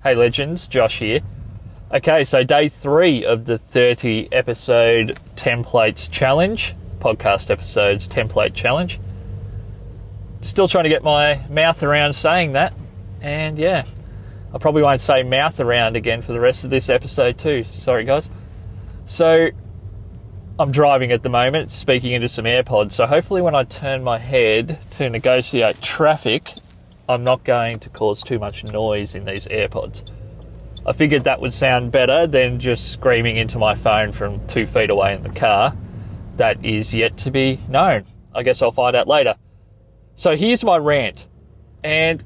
[0.00, 1.22] Hey legends, Josh here.
[1.92, 9.00] Okay, so day three of the 30 episode templates challenge, podcast episodes template challenge.
[10.40, 12.74] Still trying to get my mouth around saying that,
[13.20, 13.86] and yeah,
[14.54, 17.64] I probably won't say mouth around again for the rest of this episode too.
[17.64, 18.30] Sorry, guys.
[19.04, 19.48] So,
[20.60, 24.18] I'm driving at the moment, speaking into some AirPods, so hopefully when I turn my
[24.18, 26.52] head to negotiate traffic,
[27.08, 30.04] I'm not going to cause too much noise in these AirPods.
[30.84, 34.90] I figured that would sound better than just screaming into my phone from two feet
[34.90, 35.74] away in the car.
[36.36, 38.04] That is yet to be known.
[38.34, 39.36] I guess I'll find out later.
[40.16, 41.28] So here's my rant.
[41.82, 42.22] And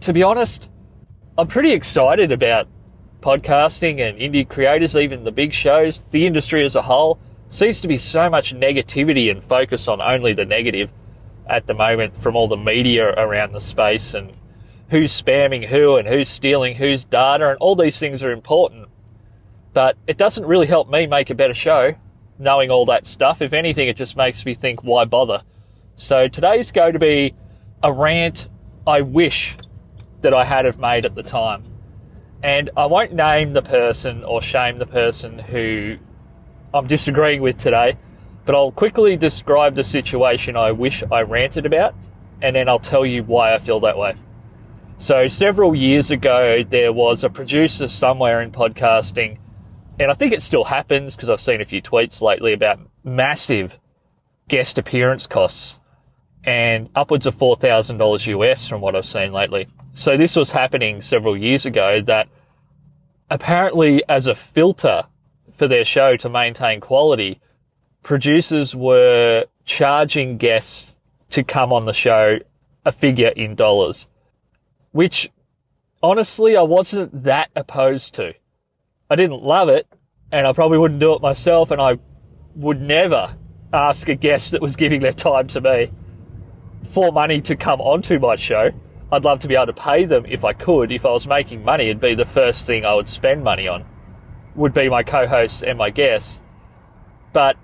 [0.00, 0.70] to be honest,
[1.38, 2.68] I'm pretty excited about
[3.20, 7.18] podcasting and indie creators, even the big shows, the industry as a whole.
[7.48, 10.90] Seems to be so much negativity and focus on only the negative
[11.48, 14.32] at the moment from all the media around the space and
[14.90, 18.88] who's spamming who and who's stealing whose data and all these things are important.
[19.72, 21.94] But it doesn't really help me make a better show
[22.38, 23.42] knowing all that stuff.
[23.42, 25.42] If anything, it just makes me think, why bother?
[25.96, 27.34] So today's going to be
[27.82, 28.48] a rant
[28.86, 29.56] I wish
[30.20, 31.64] that I had have made at the time.
[32.42, 35.98] And I won't name the person or shame the person who
[36.72, 37.96] I'm disagreeing with today
[38.48, 41.94] but I'll quickly describe the situation I wish I ranted about,
[42.40, 44.14] and then I'll tell you why I feel that way.
[44.96, 49.36] So, several years ago, there was a producer somewhere in podcasting,
[50.00, 53.78] and I think it still happens because I've seen a few tweets lately about massive
[54.48, 55.78] guest appearance costs
[56.42, 59.68] and upwards of $4,000 US from what I've seen lately.
[59.92, 62.30] So, this was happening several years ago that
[63.28, 65.04] apparently, as a filter
[65.52, 67.42] for their show to maintain quality,
[68.08, 70.96] producers were charging guests
[71.28, 72.38] to come on the show
[72.86, 74.08] a figure in dollars,
[74.92, 75.30] which
[76.02, 78.32] honestly I wasn't that opposed to.
[79.10, 79.86] I didn't love it,
[80.32, 81.98] and I probably wouldn't do it myself, and I
[82.54, 83.36] would never
[83.74, 85.92] ask a guest that was giving their time to me
[86.84, 88.70] for money to come onto my show.
[89.12, 90.90] I'd love to be able to pay them if I could.
[90.92, 93.84] If I was making money, it'd be the first thing I would spend money on,
[94.54, 96.40] would be my co-hosts and my guests.
[97.34, 97.58] But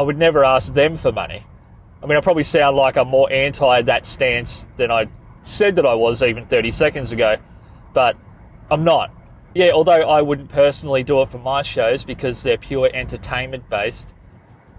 [0.00, 1.44] I would never ask them for money.
[2.02, 5.08] I mean, I probably sound like I'm more anti that stance than I
[5.42, 7.36] said that I was even 30 seconds ago,
[7.92, 8.16] but
[8.70, 9.12] I'm not.
[9.54, 14.14] Yeah, although I wouldn't personally do it for my shows because they're pure entertainment based,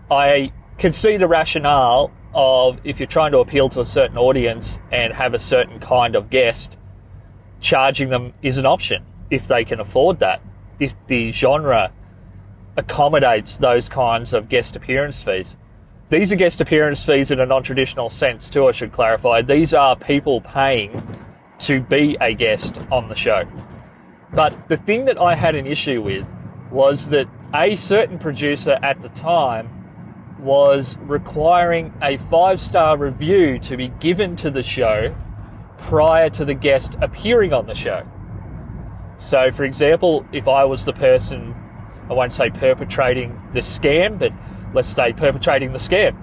[0.10, 4.80] I can see the rationale of if you're trying to appeal to a certain audience
[4.92, 6.80] and have a certain kind of guest,
[7.60, 10.42] charging them is an option if they can afford that.
[10.80, 11.92] If the genre
[12.78, 15.58] accommodates those kinds of guest appearance fees.
[16.10, 19.42] These are guest appearance fees in a non traditional sense, too, I should clarify.
[19.42, 21.02] These are people paying
[21.60, 23.44] to be a guest on the show.
[24.34, 26.28] But the thing that I had an issue with
[26.70, 29.70] was that a certain producer at the time
[30.40, 35.16] was requiring a five star review to be given to the show
[35.78, 38.06] prior to the guest appearing on the show.
[39.18, 41.56] So, for example, if I was the person
[42.12, 44.34] I won't say perpetrating the scam, but
[44.74, 46.14] let's say perpetrating the scam.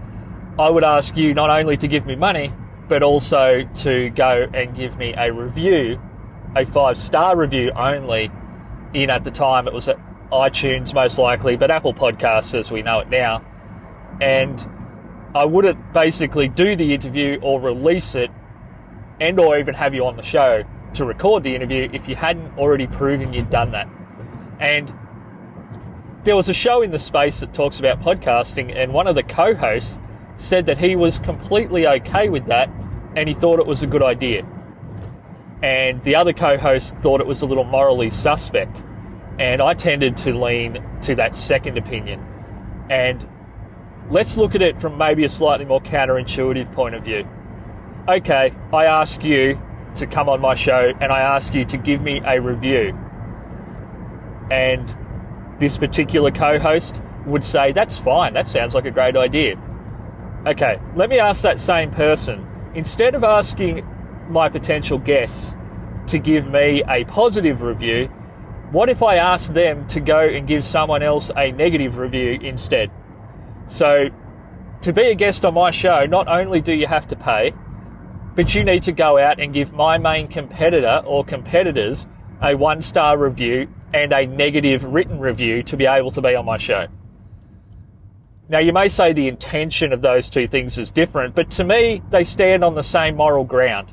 [0.58, 2.52] I would ask you not only to give me money,
[2.88, 5.98] but also to go and give me a review,
[6.54, 8.30] a five star review only.
[8.92, 9.98] In at the time, it was at
[10.30, 13.42] iTunes most likely, but Apple Podcasts as we know it now.
[14.20, 14.66] And
[15.34, 18.30] I wouldn't basically do the interview or release it
[19.20, 22.58] and or even have you on the show to record the interview if you hadn't
[22.58, 23.88] already proven you'd done that.
[24.60, 24.92] And
[26.28, 29.22] there was a show in the space that talks about podcasting, and one of the
[29.22, 29.98] co hosts
[30.36, 32.68] said that he was completely okay with that
[33.16, 34.46] and he thought it was a good idea.
[35.62, 38.84] And the other co host thought it was a little morally suspect.
[39.38, 42.22] And I tended to lean to that second opinion.
[42.90, 43.26] And
[44.10, 47.26] let's look at it from maybe a slightly more counterintuitive point of view.
[48.06, 49.58] Okay, I ask you
[49.94, 52.94] to come on my show and I ask you to give me a review.
[54.50, 54.94] And
[55.58, 59.56] this particular co host would say, That's fine, that sounds like a great idea.
[60.46, 63.86] Okay, let me ask that same person, instead of asking
[64.28, 65.56] my potential guests
[66.06, 68.06] to give me a positive review,
[68.70, 72.90] what if I ask them to go and give someone else a negative review instead?
[73.66, 74.10] So,
[74.82, 77.52] to be a guest on my show, not only do you have to pay,
[78.34, 82.06] but you need to go out and give my main competitor or competitors
[82.40, 86.44] a one star review and a negative written review to be able to be on
[86.44, 86.86] my show.
[88.48, 92.02] Now, you may say the intention of those two things is different, but to me,
[92.10, 93.92] they stand on the same moral ground.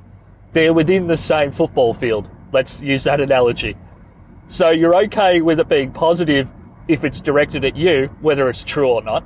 [0.54, 3.76] They're within the same football field, Let's use that analogy.
[4.48, 6.50] So you're okay with it being positive
[6.88, 9.26] if it's directed at you, whether it's true or not.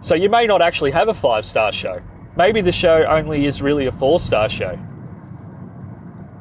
[0.00, 2.00] So you may not actually have a five star show.
[2.36, 4.78] Maybe the show only is really a four star show.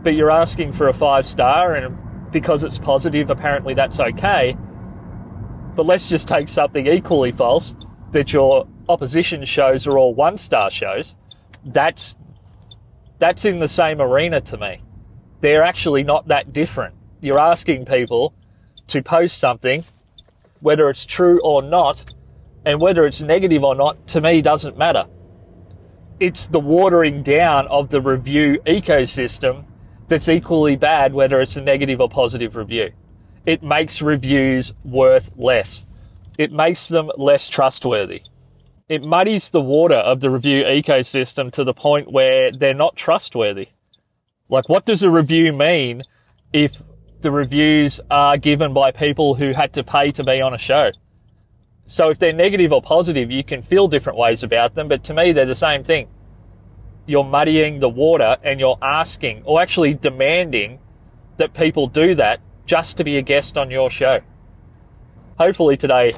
[0.03, 1.97] But you're asking for a five star, and
[2.31, 4.57] because it's positive, apparently that's okay.
[5.75, 7.75] But let's just take something equally false
[8.11, 11.15] that your opposition shows are all one star shows.
[11.65, 12.15] That's
[13.19, 14.81] that's in the same arena to me.
[15.41, 16.95] They're actually not that different.
[17.21, 18.33] You're asking people
[18.87, 19.83] to post something,
[20.59, 22.13] whether it's true or not,
[22.65, 25.07] and whether it's negative or not, to me doesn't matter.
[26.19, 29.65] It's the watering down of the review ecosystem
[30.07, 32.91] that's equally bad, whether it's a negative or positive review.
[33.45, 35.85] It makes reviews worth less.
[36.37, 38.23] It makes them less trustworthy.
[38.89, 43.69] It muddies the water of the review ecosystem to the point where they're not trustworthy.
[44.49, 46.03] Like, what does a review mean
[46.53, 46.81] if
[47.19, 50.91] the reviews are given by people who had to pay to be on a show?
[51.85, 55.13] So if they're negative or positive, you can feel different ways about them, but to
[55.13, 56.07] me, they're the same thing.
[57.07, 60.79] You're muddying the water and you're asking, or actually demanding,
[61.37, 64.19] that people do that just to be a guest on your show.
[65.39, 66.13] Hopefully today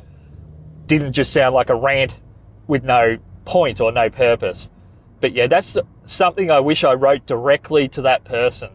[0.88, 2.20] didn't just sound like a rant
[2.68, 4.70] with no point or no purpose.
[5.22, 8.72] But yeah, that's something I wish I wrote directly to that person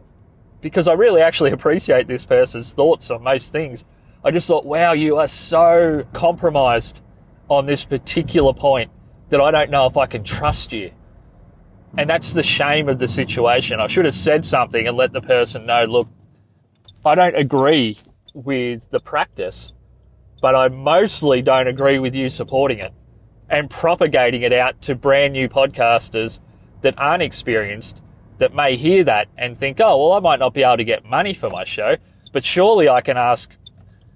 [0.60, 3.84] because I really actually appreciate this person's thoughts on most things.
[4.24, 7.02] I just thought, wow, you are so compromised
[7.48, 8.90] on this particular point
[9.28, 10.92] that I don't know if I can trust you.
[11.96, 13.80] And that's the shame of the situation.
[13.80, 16.08] I should have said something and let the person know, look,
[17.06, 17.96] I don't agree
[18.32, 19.72] with the practice,
[20.42, 22.92] but I mostly don't agree with you supporting it
[23.48, 26.40] and propagating it out to brand new podcasters
[26.80, 28.02] that aren't experienced
[28.38, 31.04] that may hear that and think, oh, well, I might not be able to get
[31.04, 31.96] money for my show,
[32.32, 33.50] but surely I can ask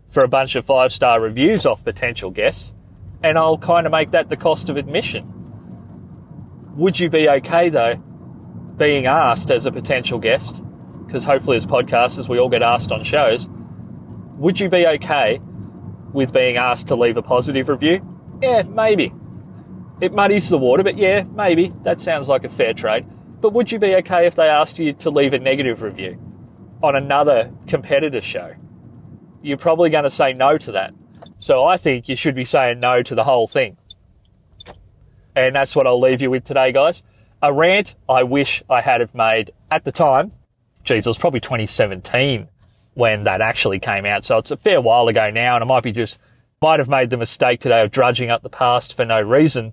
[0.08, 2.74] for a bunch of five star reviews off potential guests
[3.22, 5.47] and I'll kind of make that the cost of admission.
[6.78, 7.96] Would you be okay though,
[8.76, 10.62] being asked as a potential guest?
[11.04, 13.48] Because hopefully, as podcasters, we all get asked on shows.
[14.36, 15.40] Would you be okay
[16.12, 18.00] with being asked to leave a positive review?
[18.40, 19.12] Yeah, maybe.
[20.00, 21.74] It muddies the water, but yeah, maybe.
[21.82, 23.04] That sounds like a fair trade.
[23.40, 26.16] But would you be okay if they asked you to leave a negative review
[26.80, 28.54] on another competitor show?
[29.42, 30.94] You're probably going to say no to that.
[31.38, 33.77] So I think you should be saying no to the whole thing.
[35.46, 37.02] And that's what I'll leave you with today, guys.
[37.40, 40.32] A rant I wish I had have made at the time.
[40.82, 42.48] Geez, it was probably 2017
[42.94, 44.24] when that actually came out.
[44.24, 46.18] So it's a fair while ago now, and I might be just
[46.60, 49.72] might have made the mistake today of drudging up the past for no reason.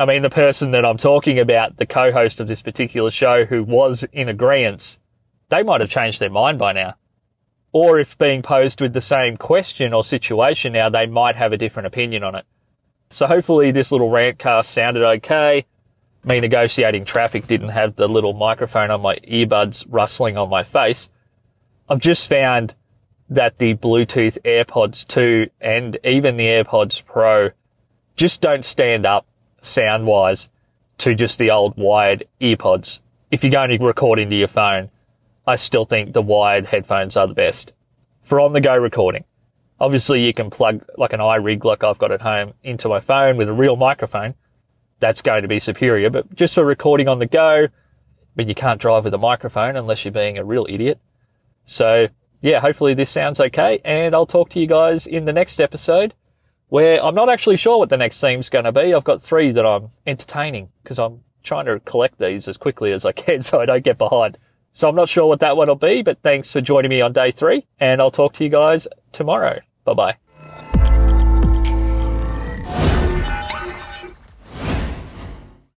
[0.00, 3.62] I mean, the person that I'm talking about, the co-host of this particular show who
[3.62, 4.98] was in agreement,
[5.50, 6.94] they might have changed their mind by now.
[7.70, 11.56] Or if being posed with the same question or situation now, they might have a
[11.56, 12.44] different opinion on it.
[13.10, 15.66] So hopefully this little rant cast sounded okay.
[16.24, 21.10] Me negotiating traffic didn't have the little microphone on my earbuds rustling on my face.
[21.88, 22.74] I've just found
[23.28, 27.50] that the Bluetooth AirPods 2 and even the AirPods Pro
[28.16, 29.26] just don't stand up
[29.60, 30.48] sound wise
[30.98, 33.00] to just the old wired earpods.
[33.30, 34.90] If you're going to record into your phone,
[35.46, 37.72] I still think the wired headphones are the best
[38.22, 39.24] for on the go recording.
[39.84, 43.36] Obviously, you can plug like an iRig like I've got at home into my phone
[43.36, 44.34] with a real microphone.
[44.98, 47.68] That's going to be superior, but just for recording on the go,
[48.34, 50.98] but you can't drive with a microphone unless you're being a real idiot.
[51.66, 52.08] So
[52.40, 53.82] yeah, hopefully this sounds okay.
[53.84, 56.14] And I'll talk to you guys in the next episode
[56.68, 58.94] where I'm not actually sure what the next theme's going to be.
[58.94, 63.04] I've got three that I'm entertaining because I'm trying to collect these as quickly as
[63.04, 64.38] I can so I don't get behind.
[64.72, 67.12] So I'm not sure what that one will be, but thanks for joining me on
[67.12, 69.60] day three and I'll talk to you guys tomorrow.
[69.84, 70.23] Bye bye.